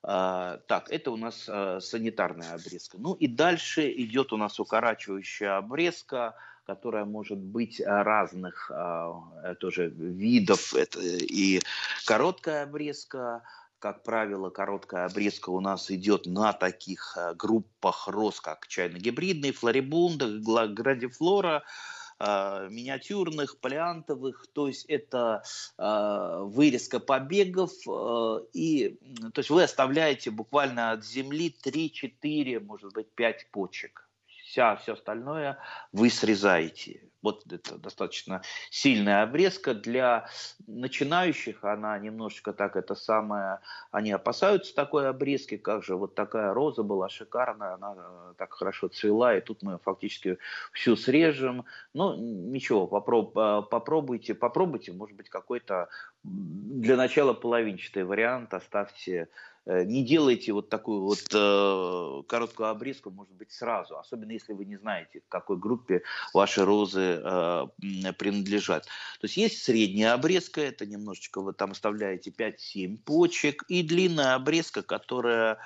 [0.02, 2.98] Uh, так, это у нас санитарная обрезка.
[2.98, 8.72] Ну и дальше идет у нас укорачивающая обрезка, которая может быть разных
[9.60, 10.74] тоже видов.
[10.74, 11.60] Это и
[12.06, 13.42] короткая обрезка,
[13.80, 20.40] как правило, короткая обрезка у нас идет на таких э, группах роз, как чайно-гибридные, флорибунды,
[20.40, 21.64] градифлора,
[22.20, 25.44] э, миниатюрных, полиантовых, то есть это
[25.78, 27.72] э, вырезка побегов,
[28.54, 29.00] и
[29.34, 34.10] то есть вы оставляете буквально от земли 3-4, может быть 5 почек.
[34.44, 35.58] Вся, все остальное
[35.92, 37.09] вы срезаете.
[37.22, 39.74] Вот это достаточно сильная обрезка.
[39.74, 40.30] Для
[40.68, 43.60] начинающих она немножечко так, это самое,
[43.92, 48.88] они опасаются такой обрезки, как же вот такая роза была шикарная, она э, так хорошо
[48.88, 50.38] цвела, и тут мы фактически
[50.72, 51.66] всю срежем.
[51.94, 55.90] Ну, ничего, попроб, э, попробуйте, попробуйте, может быть, какой-то
[56.24, 59.30] для начала половинчатый вариант, оставьте
[59.86, 64.78] не делайте вот такую вот э, короткую обрезку, может быть, сразу, особенно если вы не
[64.78, 66.02] знаете, к какой группе
[66.34, 67.68] ваши розы э,
[68.18, 68.86] принадлежат.
[68.86, 74.82] То есть есть средняя обрезка, это немножечко вы там оставляете 5-7 почек, и длинная обрезка,
[74.82, 75.60] которая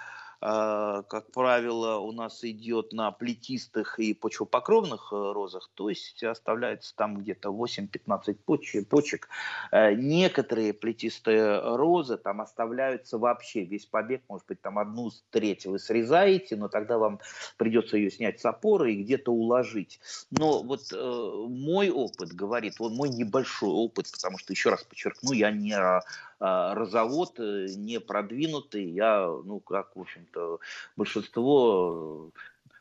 [0.43, 7.17] как правило, у нас идет на плетистых и почвопокровных э, розах, то есть оставляется там
[7.17, 9.29] где-то 8-15 почек.
[9.71, 15.79] Э, некоторые плетистые розы там оставляются вообще, весь побег, может быть, там одну треть вы
[15.79, 17.21] срезаете, но тогда вам
[17.55, 20.01] придется ее снять с опоры и где-то уложить.
[20.29, 25.31] Но вот э, мой опыт говорит, вот мой небольшой опыт, потому что, еще раз подчеркну,
[25.31, 25.73] я не
[26.45, 28.83] а, разовод э, не продвинутый.
[28.83, 30.59] Я, ну, как, в общем-то,
[30.97, 32.39] большинство э,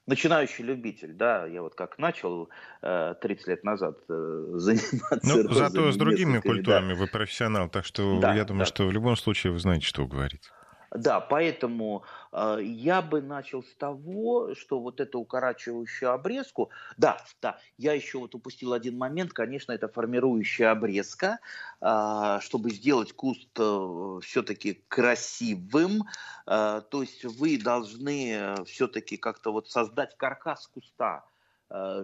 [0.09, 2.49] начинающий любитель, да, я вот как начал
[2.81, 5.21] 30 э, лет назад заниматься.
[5.23, 6.99] Ну, зато с другими культурами да.
[6.99, 8.67] вы профессионал, так что да, я думаю, да.
[8.67, 10.51] что в любом случае вы знаете, что говорить.
[10.95, 17.59] Да, поэтому э, я бы начал с того, что вот эту укорачивающую обрезку, да, да,
[17.79, 21.39] я еще вот упустил один момент, конечно, это формирующая обрезка,
[21.81, 26.03] э, чтобы сделать куст э, все-таки красивым,
[26.47, 31.25] э, то есть вы должны все-таки как-то вот создать каркас куста,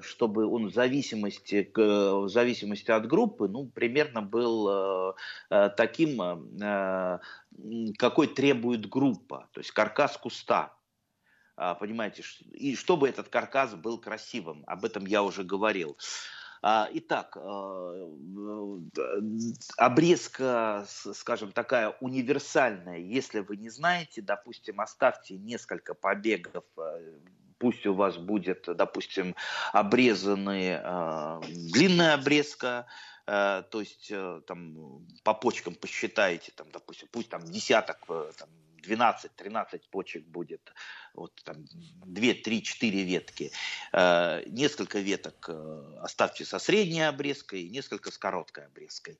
[0.00, 5.12] чтобы он в зависимости, в зависимости от группы ну, примерно был э,
[5.50, 6.18] э, таким,
[7.98, 10.74] какой требует группа, то есть каркас куста.
[11.60, 15.98] А, понимаете, и чтобы этот каркас был красивым, об этом я уже говорил.
[16.62, 17.36] А, итак,
[19.76, 26.64] обрезка, скажем, такая универсальная, если вы не знаете, допустим, оставьте несколько побегов
[27.58, 29.34] пусть у вас будет, допустим,
[29.72, 31.40] обрезанная э,
[31.72, 32.86] длинная обрезка,
[33.26, 38.48] э, то есть э, там по почкам посчитаете, там, допустим, пусть там десяток, э, там,
[38.82, 40.72] 12-13 почек будет,
[41.14, 41.64] вот там
[42.06, 43.50] 2, 3, 4 ветки.
[43.92, 49.18] Э, несколько веток э, оставьте со средней обрезкой, несколько с короткой обрезкой.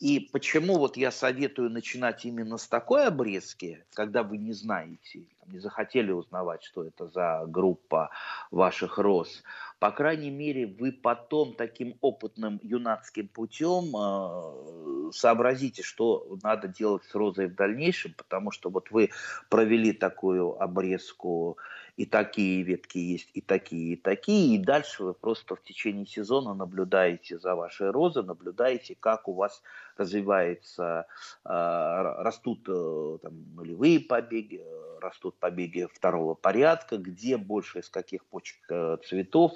[0.00, 5.58] И почему вот я советую начинать именно с такой обрезки, когда вы не знаете, не
[5.58, 8.10] захотели узнавать, что это за группа
[8.50, 9.42] ваших роз.
[9.78, 17.14] По крайней мере, вы потом таким опытным юнацким путем э, сообразите, что надо делать с
[17.14, 19.10] розой в дальнейшем, потому что вот вы
[19.50, 21.58] провели такую обрезку
[21.96, 26.54] и такие ветки есть, и такие, и такие, и дальше вы просто в течение сезона
[26.54, 29.62] наблюдаете за вашей розой, наблюдаете, как у вас
[29.96, 31.06] развивается,
[31.44, 34.64] а, растут э, там, нулевые побеги,
[35.00, 39.52] растут побеги второго порядка, где больше из каких почек э, цветов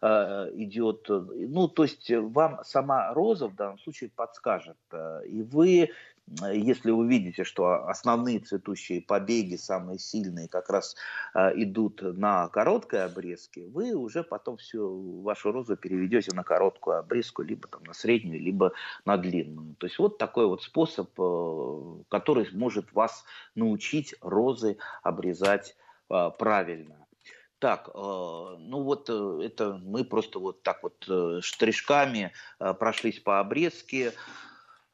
[0.00, 1.06] э, идет.
[1.08, 4.78] Ну, то есть вам сама роза в данном случае подскажет,
[5.26, 5.90] и вы
[6.26, 10.96] если увидите, что основные цветущие побеги, самые сильные, как раз
[11.34, 17.42] э, идут на короткой обрезке, вы уже потом всю вашу розу переведете на короткую обрезку,
[17.42, 18.72] либо там на среднюю, либо
[19.04, 19.74] на длинную.
[19.76, 25.76] То есть вот такой вот способ, э, который может вас научить розы обрезать
[26.08, 26.96] э, правильно.
[27.60, 31.08] Так, ну вот это мы просто вот так вот
[31.42, 34.12] штришками прошлись по обрезке.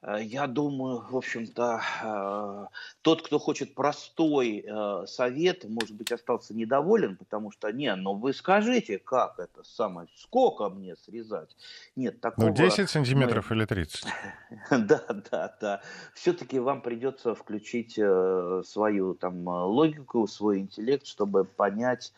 [0.03, 2.67] Э, я думаю, в общем-то, э,
[3.03, 8.33] тот, кто хочет простой э, совет, может быть, остался недоволен, потому что, не, ну вы
[8.33, 11.55] скажите, как это самое, сколько мне срезать?
[11.97, 12.47] Нет, ну, такого...
[12.47, 13.57] Ну, 10 сантиметров мы...
[13.57, 14.07] или 30?
[14.71, 15.83] да, да, да.
[16.15, 22.13] Все-таки вам придется включить свою там логику, свой интеллект, чтобы понять,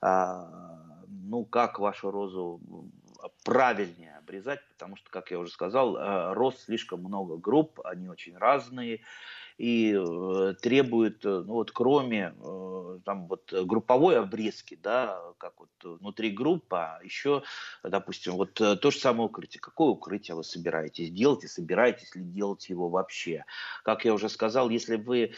[0.00, 2.60] ну, как вашу розу
[3.44, 8.36] правильнее обрезать, потому что, как я уже сказал, э, рост слишком много групп, они очень
[8.36, 9.00] разные,
[9.58, 15.70] и э, требует, э, ну вот кроме э, там вот групповой обрезки, да, как вот
[16.00, 17.42] внутри группы, а еще,
[17.82, 19.60] допустим, вот то же самое укрытие.
[19.60, 23.44] Какое укрытие вы собираетесь делать и собираетесь ли делать его вообще?
[23.82, 25.32] Как я уже сказал, если вы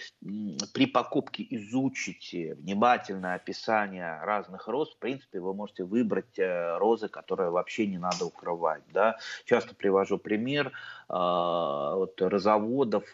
[0.72, 7.86] при покупке изучите внимательное описание разных роз, в принципе, вы можете выбрать розы, которые вообще
[7.86, 9.18] не надо укрывать, да.
[9.44, 10.72] Часто привожу пример
[11.09, 13.04] вот розоводов,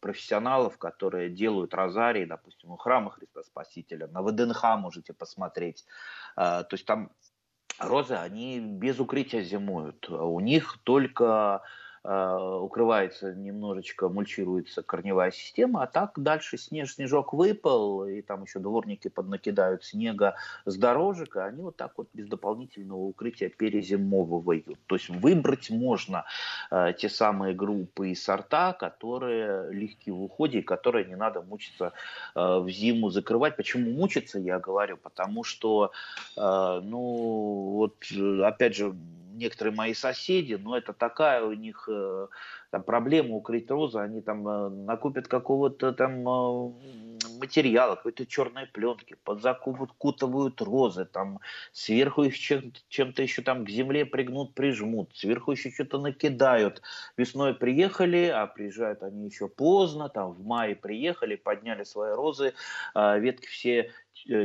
[0.00, 5.84] профессионалов, каналов, которые делают розарии, допустим, у храма Христа Спасителя, на ВДНХ можете посмотреть.
[6.36, 7.10] А, то есть там
[7.78, 10.10] розы, они без укрытия зимуют.
[10.10, 11.62] У них только
[12.02, 19.08] укрывается немножечко, мульчируется корневая система, а так дальше снег, снежок выпал, и там еще дворники
[19.08, 24.78] поднакидают снега с дорожек, и они вот так вот без дополнительного укрытия перезимовывают.
[24.86, 26.24] То есть выбрать можно
[26.70, 31.92] э, те самые группы и сорта, которые легки в уходе, и которые не надо мучиться
[32.34, 33.56] э, в зиму закрывать.
[33.56, 35.92] Почему мучиться, я говорю, потому что,
[36.36, 37.00] э, ну,
[37.74, 37.96] вот
[38.42, 38.94] опять же,
[39.40, 42.28] некоторые мои соседи, но это такая у них э,
[42.70, 46.72] там, проблема укрыть розы, они там э, накупят какого-то там э,
[47.40, 51.40] материала, какой-то черной пленки, подзакутывают розы, там
[51.72, 56.82] сверху их чем- чем-то еще там к земле пригнут, прижмут, сверху еще что-то накидают.
[57.16, 62.52] Весной приехали, а приезжают они еще поздно, там в мае приехали, подняли свои розы,
[62.94, 63.90] ветки все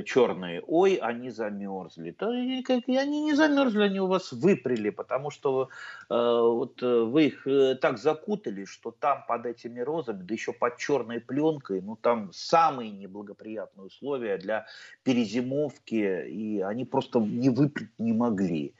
[0.06, 2.12] черные, ой, они замерзли.
[2.12, 5.70] То и, как, они не замерзли, они у вас выпрели, потому что
[6.10, 10.54] э, вот э, вы их э, так закутали, что там под этими розами, да еще
[10.54, 14.66] под черной пленкой, ну там самые неблагоприятные условия для
[15.04, 18.74] перезимовки, и они просто не выпрять не могли.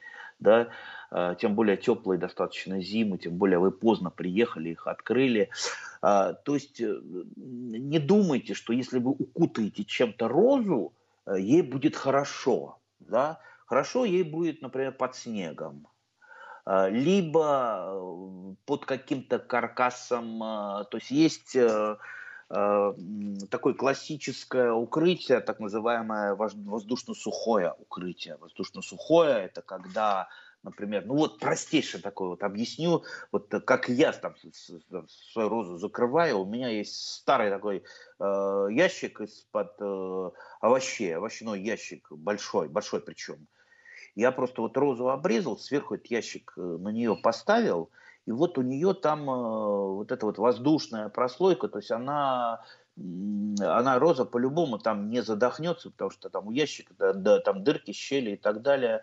[0.46, 0.70] Да?
[1.12, 5.50] Э, тем более теплые достаточно зимы, тем более вы поздно приехали, их открыли.
[6.02, 7.02] А, то есть э,
[7.36, 10.94] не думайте, что если вы укутаете чем-то розу,
[11.26, 12.80] э, ей будет хорошо.
[13.00, 13.40] Да?
[13.66, 15.88] Хорошо ей будет, например, под снегом
[16.66, 21.58] а, либо под каким-то каркасом, то есть есть
[22.48, 28.38] такое классическое укрытие, так называемое воздушно-сухое укрытие.
[28.38, 30.28] Воздушно-сухое– это когда
[30.66, 34.36] например, ну вот простейшее такое вот объясню, вот как я там
[35.32, 37.84] свою розу закрываю, у меня есть старый такой
[38.20, 43.48] э, ящик из-под э, овощей, овощной ящик большой, большой причем.
[44.16, 47.92] Я просто вот розу обрезал, сверху этот ящик э, на нее поставил,
[48.26, 52.64] и вот у нее там э, вот эта вот воздушная прослойка, то есть она
[52.98, 57.92] она роза по-любому там не задохнется, потому что там у ящика да, да, там дырки,
[57.92, 59.02] щели и так далее.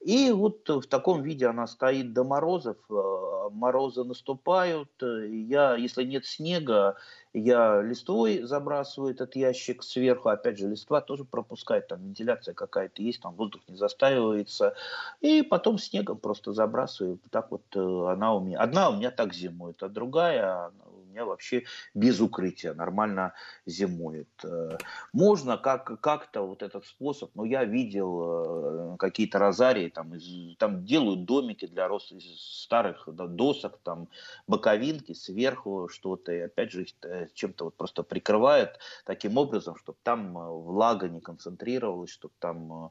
[0.00, 6.26] И вот в таком виде она стоит до морозов, э, морозы наступают, я, если нет
[6.26, 6.96] снега,
[7.32, 13.22] я листвой забрасываю этот ящик сверху, опять же, листва тоже пропускает, там вентиляция какая-то есть,
[13.22, 14.74] там воздух не застаивается,
[15.20, 19.32] и потом снегом просто забрасываю, так вот э, она у меня, одна у меня так
[19.32, 20.70] зимует, а другая
[21.14, 23.32] меня вообще без укрытия нормально
[23.66, 24.28] зимует.
[24.42, 24.76] Э,
[25.12, 30.12] можно как, как-то вот этот способ, но я видел э, какие-то розарии, там,
[30.58, 34.08] там делают домики для роста старых досок, там
[34.46, 40.34] боковинки сверху что-то, и опять же э, чем-то вот просто прикрывают таким образом, чтобы там
[40.34, 42.90] влага не концентрировалась, чтобы там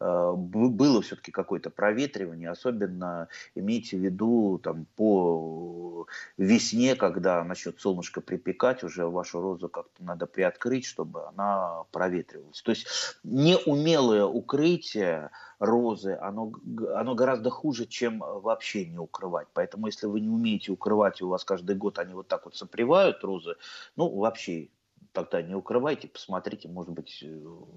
[0.00, 8.84] было все-таки какое-то проветривание, особенно имейте в виду там по весне, когда начнет солнышко припекать,
[8.84, 12.62] уже вашу розу как-то надо приоткрыть, чтобы она проветривалась.
[12.62, 12.86] То есть
[13.22, 16.52] неумелое укрытие розы, оно,
[16.94, 19.48] оно гораздо хуже, чем вообще не укрывать.
[19.54, 22.56] Поэтому если вы не умеете укрывать, и у вас каждый год они вот так вот
[22.56, 23.56] сопревают розы,
[23.96, 24.68] ну вообще
[25.14, 27.24] тогда не укрывайте, посмотрите, может быть,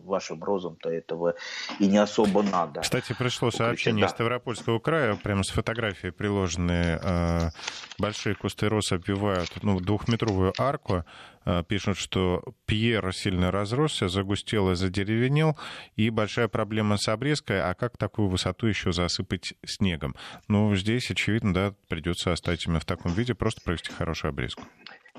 [0.03, 1.35] вашим розам-то этого
[1.79, 2.81] и не особо надо.
[2.81, 4.07] Кстати, пришло сообщение да.
[4.07, 6.99] из Ставропольского края, прямо с фотографией приложенные.
[7.01, 7.49] Э,
[7.99, 11.05] большие кусты роз обвивают ну, двухметровую арку,
[11.45, 15.57] э, пишут, что Пьер сильно разросся, загустел и задеревенел,
[15.95, 20.15] и большая проблема с обрезкой, а как такую высоту еще засыпать снегом?
[20.47, 24.63] Ну, здесь, очевидно, да, придется оставить именно в таком виде, просто провести хорошую обрезку.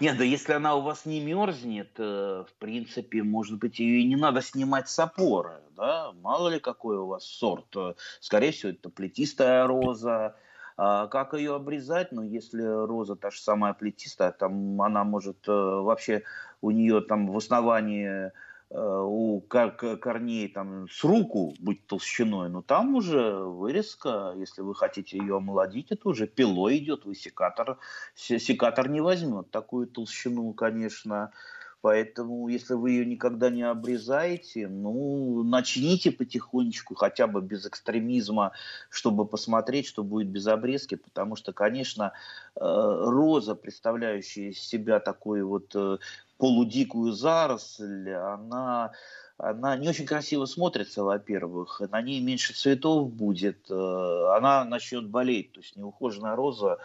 [0.01, 4.07] Нет, да если она у вас не мерзнет, э, в принципе, может быть, ее и
[4.07, 7.75] не надо снимать с опоры, да, мало ли какой у вас сорт.
[8.21, 10.37] Скорее всего, это плетистая роза.
[10.77, 12.13] А как ее обрезать?
[12.13, 16.23] Ну, если роза та же самая плетистая, там она может э, вообще,
[16.61, 18.31] у нее там в основании Э,
[18.71, 25.37] у корней там с руку быть толщиной, но там уже вырезка, если вы хотите ее
[25.37, 27.79] омолодить, это уже пилой идет, вы секатор,
[28.15, 31.33] секатор не возьмет такую толщину, конечно,
[31.81, 38.53] Поэтому, если вы ее никогда не обрезаете, ну, начните потихонечку, хотя бы без экстремизма,
[38.91, 42.15] чтобы посмотреть, что будет без обрезки, потому что, конечно,
[42.57, 45.99] э, роза, представляющая из себя такой вот э,
[46.39, 48.93] полудикую заросль, она
[49.39, 55.53] она не очень красиво смотрится, во-первых, на ней меньше цветов будет, э, она начнет болеть,
[55.53, 56.79] то есть неухоженная роза,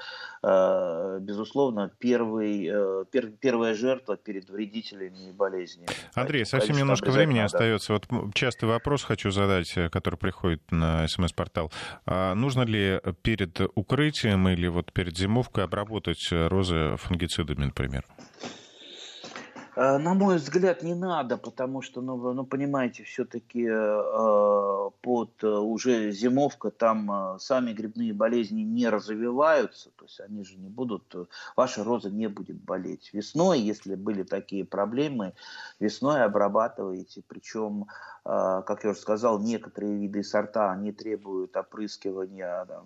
[0.43, 5.87] э, безусловно, первый, э, пер, первая жертва перед вредителями и болезнями.
[6.13, 7.45] Андрей, Поэтому, совсем конечно, немножко времени надо.
[7.45, 7.93] остается.
[7.93, 11.71] Вот частый вопрос хочу задать, который приходит на смс-портал.
[12.05, 18.05] А нужно ли перед укрытием или вот перед зимовкой обработать розы фунгицидами, например?
[19.75, 25.47] Э, на мой взгляд, не надо, потому что, ну, ну понимаете, все-таки э, под э,
[25.47, 31.15] уже зимовка там э, сами грибные болезни не развиваются, то есть они же не будут,
[31.15, 33.09] э, ваша роза не будет болеть.
[33.13, 35.33] Весной, если были такие проблемы,
[35.79, 37.87] весной обрабатываете, причем,
[38.25, 42.85] э, как я уже сказал, некоторые виды сорта, они требуют опрыскивания там,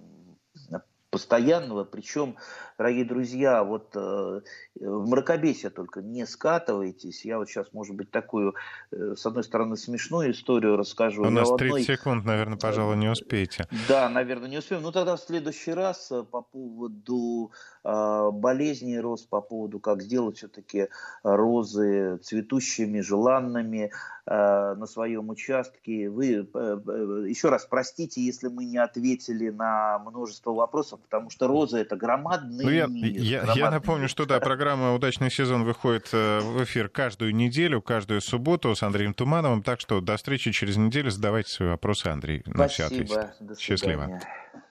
[1.09, 2.35] постоянного, причем,
[2.77, 4.41] дорогие друзья, вот э,
[4.79, 7.25] в мракобесие только не скатывайтесь.
[7.25, 8.55] Я вот сейчас, может быть, такую,
[8.91, 11.23] э, с одной стороны, смешную историю расскажу.
[11.23, 11.83] У нас 30 одной...
[11.83, 13.67] секунд, наверное, пожалуй, не успеете.
[13.87, 14.81] Да, наверное, не успеем.
[14.81, 17.51] Ну, тогда в следующий раз э, по поводу
[17.83, 20.89] э, болезней роз, по поводу, как сделать все-таки
[21.23, 23.91] розы цветущими, желанными
[24.25, 26.09] э, на своем участке.
[26.09, 31.47] Вы э, э, еще раз простите, если мы не ответили на множество вопросов, потому что
[31.47, 33.05] роза это громадный ну, я, мир.
[33.05, 34.09] Я, громадный я напомню, мир.
[34.09, 39.13] что да, программа «Удачный сезон» выходит э, в эфир каждую неделю, каждую субботу с Андреем
[39.13, 42.41] Тумановым, так что до встречи через неделю задавайте свои вопросы, Андрей.
[42.41, 43.59] Спасибо, на все ответит.
[43.59, 44.19] Счастливо.